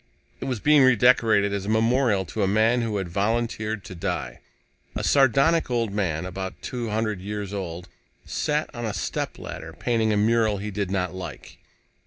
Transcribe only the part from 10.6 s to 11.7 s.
did not like.